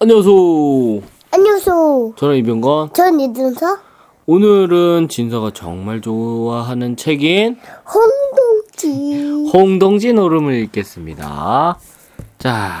[0.00, 1.02] 안녕하세요.
[1.32, 2.12] 안녕하세요.
[2.16, 2.92] 저는 이병건.
[2.94, 3.78] 전 이준서
[4.26, 7.56] 오늘은 진서가 정말 좋아하는 책인
[7.92, 9.50] 홍동지.
[9.52, 11.78] 홍동지 노름을 읽겠습니다.
[12.38, 12.76] 자,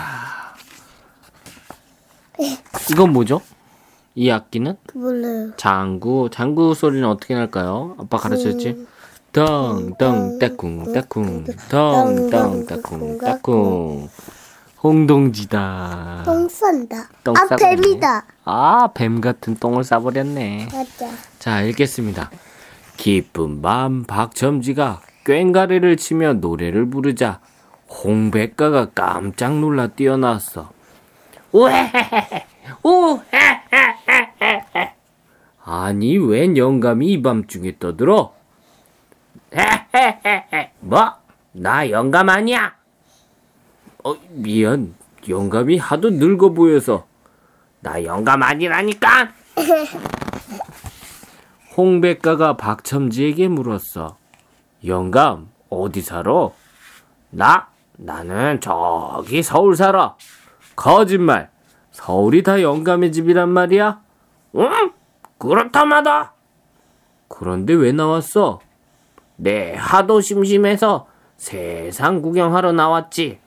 [2.92, 3.40] 이건 뭐죠?
[4.14, 5.50] 이 악기는 몰라요.
[5.56, 6.28] 장구.
[6.30, 7.96] 장구 소리는 어떻게 날까요?
[7.98, 8.86] 아빠 가르쳤지?
[9.32, 14.08] 덩 덩 따쿵 따쿵 덩 덩 따쿵 따쿵
[14.82, 16.22] 홍동지다.
[16.24, 17.08] 똥 싼다.
[17.24, 17.76] 똥 아, 싸버리네.
[17.82, 18.24] 뱀이다.
[18.44, 20.68] 아, 뱀 같은 똥을 싸버렸네.
[20.72, 21.10] 맞아.
[21.38, 22.30] 자, 읽겠습니다.
[22.96, 27.40] 기쁜 밤 박첨지가 꽹가리를 치며 노래를 부르자
[27.88, 30.70] 홍백가가 깜짝 놀라 뛰어나왔어.
[31.52, 32.46] 우헤헤헤,
[32.82, 33.34] 우헤헤헤헤.
[35.64, 38.32] 아니, 웬 영감이 이 밤중에 떠들어?
[39.54, 40.70] 헤헤헤헤.
[40.80, 41.14] 뭐?
[41.52, 42.77] 나 영감 아니야?
[44.04, 44.94] 어, 미안.
[45.28, 47.06] 영감이 하도 늙어 보여서.
[47.80, 49.30] 나 영감 아니라니까?
[51.76, 54.16] 홍백가가 박첨지에게 물었어.
[54.86, 56.50] 영감, 어디 살아?
[57.30, 57.68] 나?
[57.96, 60.16] 나는 저기 서울 살아.
[60.76, 61.50] 거짓말.
[61.90, 64.00] 서울이 다 영감의 집이란 말이야?
[64.56, 64.92] 응?
[65.38, 66.32] 그렇다마다.
[67.26, 68.60] 그런데 왜 나왔어?
[69.36, 73.40] 네, 하도 심심해서 세상 구경하러 나왔지.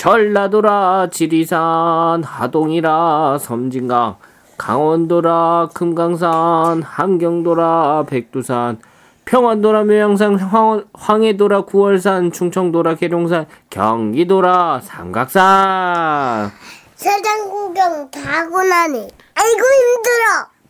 [0.00, 4.16] 전라도라 지리산 하동이라 섬진강
[4.56, 8.78] 강원도라 금강산 함경도라 백두산
[9.26, 16.50] 평안도라 묘양산 황, 황해도라 구월산 충청도라 계룡산 경기도라 삼각산
[16.94, 19.00] 세상 구경 다 하고 나니.
[19.34, 19.62] 아이고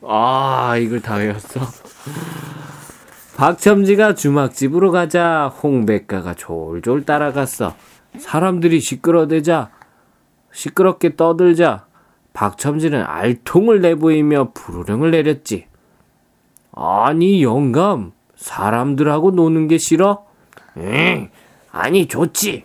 [0.03, 0.13] 힘들어.
[0.13, 1.61] 아 이걸 다 외웠어
[3.37, 7.75] 박첨지가 주막집으로 가자 홍백가가 졸졸 따라갔어
[8.19, 9.71] 사람들이 시끄러대자
[10.53, 11.87] 시끄럽게 떠들자
[12.33, 15.67] 박첨지는 알통을 내보이며 부르릉을 내렸지
[16.73, 20.25] 아니 영감 사람들하고 노는 게 싫어?
[20.77, 21.31] 응
[21.71, 22.65] 아니 좋지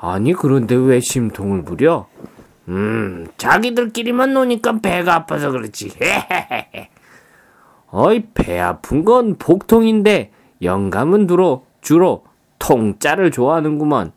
[0.00, 2.06] 아니 그런데 왜 심통을 부려?
[2.68, 5.90] 음 자기들끼리만 노니까 배가 아파서 그렇지
[7.90, 12.24] 어이 배 아픈 건 복통인데 영감은 주로 주로
[12.58, 14.12] 통짜를 좋아하는구먼.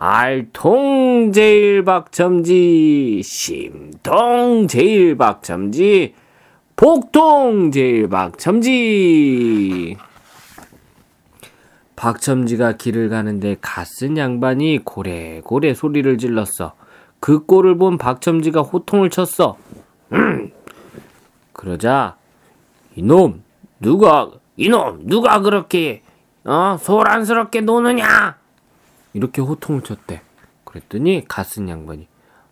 [0.00, 6.14] 알통 제일 박첨지 심통 제일 박첨지
[6.76, 9.96] 복통 제일 박첨지
[11.96, 16.74] 박첨지가 길을 가는데 갓쓴 양반이 고래고래 소리를 질렀어.
[17.18, 19.56] 그 꼴을 본 박첨지가 호통을 쳤어.
[20.12, 20.52] 음.
[21.52, 22.16] 그러자
[22.94, 23.42] 이놈
[23.80, 26.02] 누가 이놈 누가 그렇게
[26.44, 28.37] 어 소란스럽게 노느냐
[29.18, 30.22] 이렇게 호통을 쳤대.
[30.62, 32.06] 그랬더니 갓쓴 양반이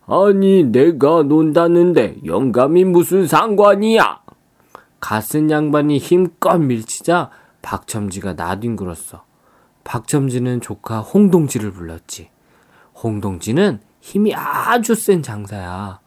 [0.05, 4.19] 아니 내가 논다는데 영감이 무슨 상관이야?
[4.99, 7.29] 갓쓴 양반이 힘껏 밀치자
[7.61, 9.23] 박첨지가 나뒹굴었어.
[9.85, 12.29] 박첨지는 조카 홍동지를 불렀지.
[13.01, 15.99] 홍동지는 힘이 아주 센 장사야.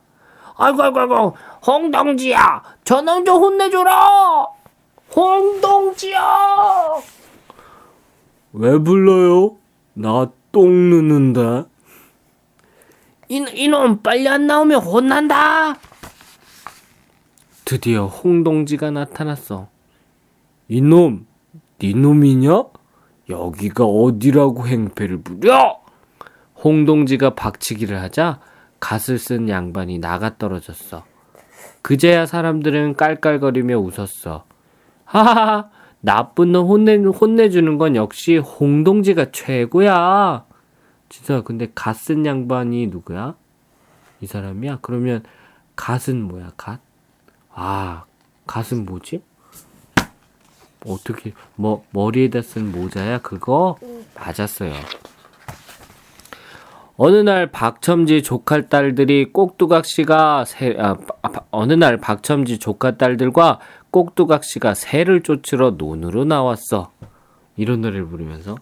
[0.57, 4.47] 아이고 아이고 아이고 홍동지야 저놈 좀 혼내줘라!
[5.17, 6.21] 홍동지야!
[8.53, 9.57] 왜 불러요?
[9.95, 11.65] 나 똥 누는데
[13.29, 15.79] 이, 이놈 빨리 안 나오면 혼난다
[17.65, 19.69] 드디어 홍동지가 나타났어
[20.69, 21.27] 이놈
[21.81, 22.65] 네 놈이냐?
[23.31, 25.81] 여기가 어디라고 행패를 부려?
[26.63, 28.41] 홍동지가 박치기를 하자
[28.81, 31.05] 갓을 쓴 양반이 나가 떨어졌어.
[31.81, 34.45] 그제야 사람들은 깔깔거리며 웃었어.
[35.05, 40.45] 하하하, 나쁜 놈 혼내, 혼내주는 건 역시 홍동지가 최고야.
[41.09, 43.35] 진짜, 근데 갓쓴 양반이 누구야?
[44.21, 44.79] 이 사람이야?
[44.83, 45.23] 그러면
[45.77, 46.81] 갓은 뭐야, 갓?
[47.53, 48.05] 아,
[48.47, 49.23] 갓은 뭐지?
[50.87, 53.19] 어떻게, 뭐, 머리에다 쓴 모자야?
[53.19, 53.77] 그거?
[54.15, 54.73] 맞았어요.
[56.97, 63.59] 어느 날 박첨지 조카 딸들이 꼭두각 씨가 새, 아, 아, 어느 날 박첨지 조카 딸들과
[63.91, 66.91] 꼭두각 씨가 새를 쫓으러 논으로 나왔어.
[67.57, 68.57] 이런 노래를 부르면서.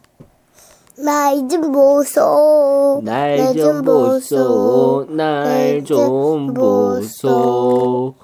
[0.98, 3.02] 날좀 보소.
[3.04, 8.14] 날 좀 보소, 날 좀 보소.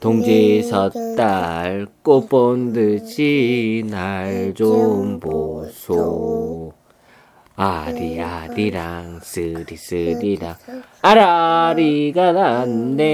[0.00, 6.72] 동지 섣달 꽃 본 듯이 날 좀 보소.
[7.58, 10.54] 아리아리랑 쓰리쓰리랑
[11.02, 13.08] 아라리가 났네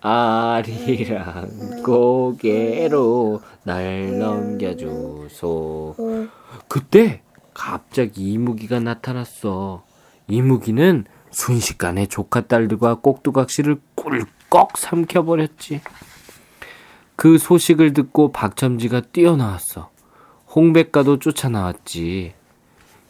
[0.00, 5.96] 아리랑 고개로 날 넘겨주소.
[6.68, 7.22] 그때
[7.52, 9.84] 갑자기 이무기가 나타났어.
[10.28, 15.80] 이무기는 순식간에 조카 딸들과 꼭두각시를 꿀꺽 삼켜버렸지.
[17.16, 19.90] 그 소식을 듣고 박첨지가 뛰어나왔어.
[20.54, 22.34] 홍백가도 쫓아나왔지.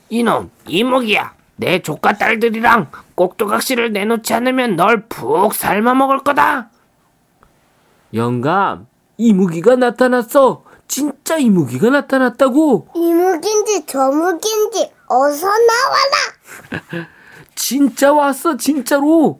[0.08, 1.34] 이놈 이목이야!
[1.56, 6.70] 내 조카 딸들이랑 꼭두각시를 내놓지 않으면 널 푹 삶아 먹을 거다
[8.14, 10.64] 영감, 이무기가 나타났어.
[10.86, 12.88] 진짜 이무기가 나타났다고.
[12.94, 17.08] 이묵인지 저묵인지 어서 나와라.
[17.54, 19.38] 진짜 왔어, 진짜로.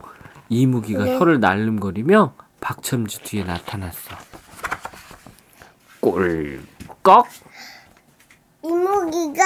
[0.51, 4.17] 이무기가 혀를 날름거리며 박첨지 뒤에 나타났어.
[6.01, 7.27] 꿀꺽.
[8.63, 9.43] 이묵이가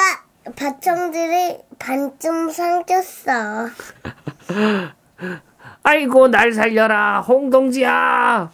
[0.57, 3.69] 박청지를 반쯤 삼켰어.
[5.85, 8.51] 아이고 날 살려라 홍동지야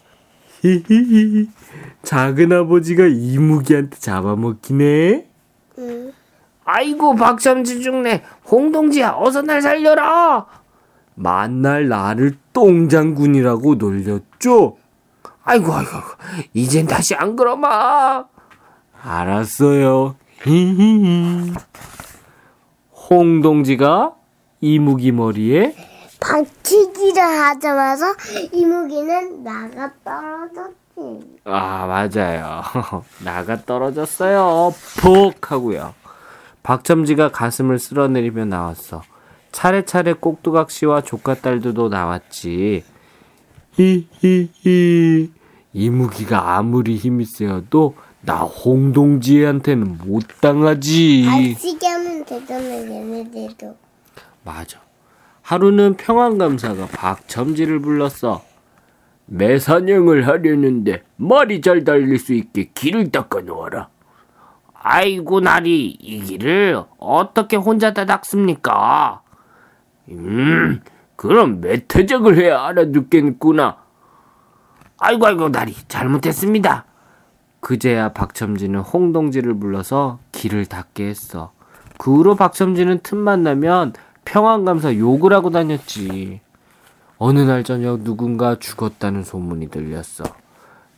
[0.63, 1.49] 히히히.
[2.03, 5.27] 작은 아버지가 이무기한테 잡아먹기네.
[5.79, 6.13] 응.
[6.65, 10.45] 아이고 박첨지 죽네 홍동지야 어서 날 살려라
[11.15, 14.77] 만날 나를 똥장군이라고 놀렸죠?
[15.45, 16.09] 아이고 아이고 아이고.
[16.53, 18.25] 이젠 다시 안 그러마
[19.03, 20.17] 알았어요.
[20.45, 21.53] 히히히.
[23.11, 24.15] 홍동지가
[24.61, 25.75] 이무기 머리에
[26.21, 28.15] 박치기를 하자마자
[28.53, 31.39] 이묵이는 나가 떨어졌지.
[31.45, 32.63] 아 맞아요.
[33.25, 34.73] 나가 떨어졌어요.
[35.01, 35.95] 푹 하고요.
[36.63, 39.03] 박첨지가 가슴을 쓸어내리며 나왔어.
[39.53, 42.85] 차례차례 꼭두각시와 조카 딸들도 나왔지.
[43.73, 45.33] 히히히.
[45.73, 51.25] 이무기가 아무리 힘이 세어도 나 홍동지한테는 못 당하지.
[51.55, 53.77] 박치기 하면 되잖아 얘네들도.
[54.45, 54.81] 맞아.
[55.49, 58.43] 하루는 평안감사가 박첨지를 불렀어.
[59.25, 63.89] 매사냥을 하려는데 말이 잘 달릴 수 있게 길을 닦아 놓아라.
[64.75, 69.23] 아이고 나리 이 길을 어떻게 혼자 다 닦습니까
[70.11, 70.83] 음,
[71.17, 73.79] 그럼 매태적을 해야 알아듣겠구나.
[74.99, 76.85] 아이고 아이고 나리 잘못했습니다
[77.61, 81.53] 그제야 박첨지는 홍동지를 불러서 길을 닦게 했어.
[81.97, 83.95] 그 후로 박첨지는 틈만 나면
[84.29, 86.43] 평안감사 욕을 하고 다녔지.
[87.17, 90.25] 어느 날 저녁 누군가 죽었다는 소문이 들렸어.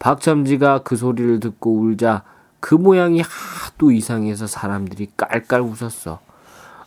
[0.01, 2.25] 박첨지가 그 소리를 듣고 울자
[2.59, 6.19] 그 모양이 하도 이상해서 사람들이 깔깔 웃었어.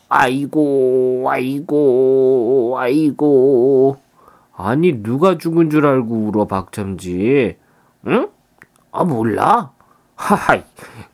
[0.09, 3.97] 아이고 아이고 아이고
[4.53, 7.55] 아니 누가 죽은 줄 알고 울어 박첨지?
[8.07, 8.29] 응?
[8.91, 9.71] 아 몰라
[10.15, 10.63] 하하이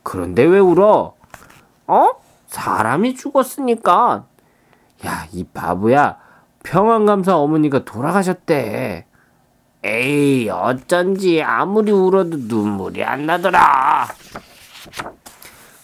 [0.02, 1.14] 그런데 왜 울어?
[1.86, 2.08] 어?
[2.48, 4.24] 사람이 죽었으니까
[5.04, 6.18] 야 이 바보야
[6.62, 9.06] 평안감사 어머니가 돌아가셨대.
[9.82, 14.06] 에이 어쩐지 아무리 울어도 눈물이 안 나더라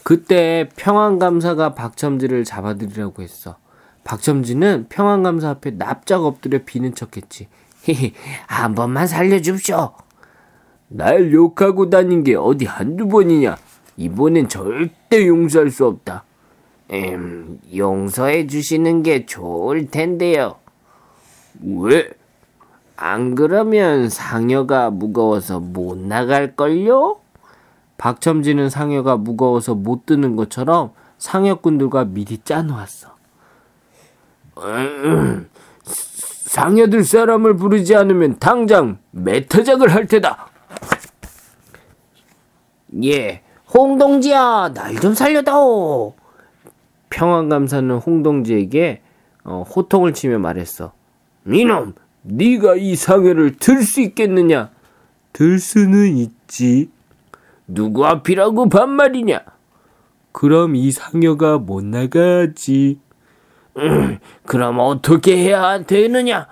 [0.02, 3.56] 그때 평안감사가 박첨지를 잡아들이라고 했어.
[4.04, 7.48] 박첨지는 평안감사 앞에 납작 엎드려 비는 척했지.
[7.82, 8.12] 히히
[8.46, 9.92] 한 번만 살려줍쇼
[10.88, 13.56] 날 욕하고 다닌 게 어디 한두 번이냐?
[13.96, 16.25] 이번엔 절대 용서할 수 없다.
[16.93, 20.56] 음, 용서해 주시는 게 좋을 텐데요
[21.62, 22.09] 왜?
[22.97, 27.19] 안 그러면 상여가 무거워서 못 나갈걸요?
[27.99, 33.09] 박첨지는 상여가 무거워서 못 드는 것처럼 상여꾼들과 미리 짜놓았어.
[34.59, 35.49] 음,
[35.85, 40.49] 상여들 사람을 부르지 않으면 당장 매터작을 할 테다.
[43.05, 43.43] 예,
[43.75, 46.14] 홍동지야, 날 좀 살려다오.
[47.16, 49.00] 평안감사는 홍동지에게
[49.44, 50.92] 어, 호통을 치며 말했어.
[51.46, 54.70] 이놈, 네가 이 상해를 들 수 있겠느냐?
[55.32, 56.90] 들 수는 있지.
[57.66, 59.40] 누구 앞이라고 반말이냐?
[60.32, 62.99] 그럼 이 상여가 못 나가지.
[63.78, 66.49] 음, 그럼 어떻게 해야 되느냐?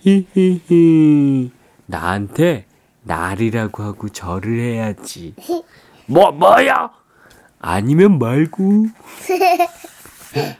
[0.00, 1.50] 히히히.
[1.86, 2.66] 나한테
[3.02, 5.34] 날이라고 하고 절을 해야지.
[6.06, 6.90] 뭐, 뭐야?
[7.60, 8.86] 아니면 말고.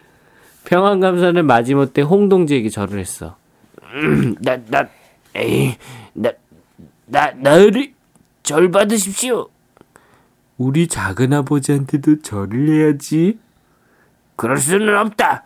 [0.64, 3.36] 평안감사는 마지못해 홍동지에게 절을 했어.
[3.94, 4.86] 음, 나, 나,
[5.34, 5.76] 에이,
[6.12, 6.30] 나,
[7.06, 7.94] 나, 나를
[8.42, 9.48] 절 받으십시오.
[10.58, 13.38] 우리 작은 아버지한테도 절을 해야지.
[14.36, 15.44] 그럴 수는 없다.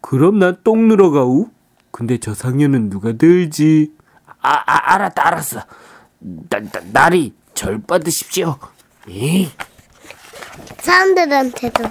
[0.00, 1.48] 그럼 난 똥 늘어가우?
[1.90, 3.92] 근데 저 상여는 누가 들지?
[4.40, 5.60] 아, 아 알았다, 알았어.
[6.18, 8.58] 나, 나, 나리 절 받으십시오.
[9.08, 9.48] 에이,
[10.78, 11.84] 사람들한테도.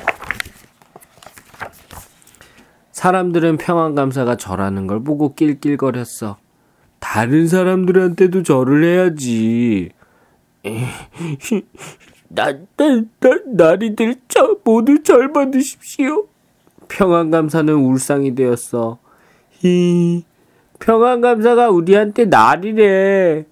[2.91, 6.37] 사람들은 평안감사가 절하는 걸 보고 낄낄거렸어.
[6.99, 9.89] 다른 사람들한테도 절을 해야지.
[12.29, 16.27] 나, 나, 나, 나리들 저 모두 절 받으십시오.
[16.87, 18.99] 평안감사는 울상이 되었어.
[19.51, 20.23] 히,
[20.79, 23.45] 평안감사가 우리한테 날이래.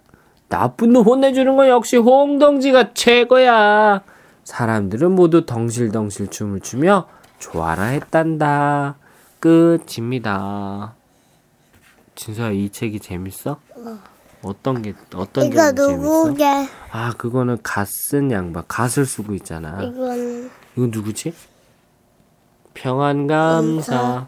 [0.47, 4.03] 나쁜 놈 혼내주는 건 역시 홍동지가 최고야.
[4.43, 7.07] 사람들은 모두 덩실덩실 춤을 추며
[7.39, 8.95] 좋아라 했단다.
[9.39, 10.93] 끝입니다.
[12.15, 13.59] 진서야 이 책이 재밌어?
[14.43, 16.25] 어떤 게 어떤 이거 점이 재밌어?
[16.25, 16.45] 누구게?
[16.91, 19.81] 아 그거는 갓 쓴 양반 갓을 쓰고 있잖아.
[19.83, 21.33] 이건 이건 누구지?
[22.73, 24.27] 평안 감사.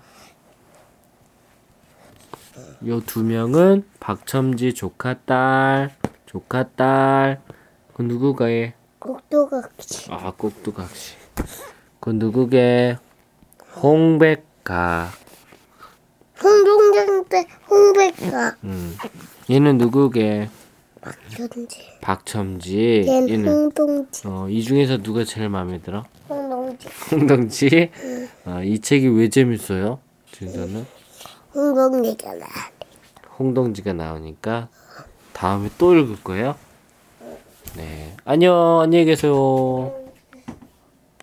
[2.86, 7.41] 요 두 명은 박첨지 조카 딸, 조카 딸.
[7.93, 8.74] 그 누구가에?
[9.03, 10.12] 꼭두각시.
[10.12, 11.15] 아 꼭두각시.
[12.00, 12.98] 그 누구게?
[13.81, 15.10] 홍백가.
[16.41, 18.55] 홍동장 때 홍백가.
[18.63, 18.95] 음.
[19.50, 20.50] 얘는 누구게?
[21.01, 22.00] 박현지.
[22.00, 23.03] 박첨지.
[23.05, 24.22] 얘는 얘는 홍동지.
[24.25, 26.05] 어, 이 중에서 누가 제일 마음에 들어?
[26.29, 26.88] 홍동지.
[27.12, 27.91] 홍동지.
[28.45, 30.00] 아, 이 책이 왜 재밌어요?
[30.31, 30.86] 진서는?
[31.53, 32.45] 홍동지가 나.
[33.38, 34.69] 홍동지가 나오니까
[35.33, 36.55] 다음에 또 읽을 거예요?
[37.75, 38.13] 네.
[38.25, 38.81] 안녕.
[38.81, 40.02] 안녕히 계세요.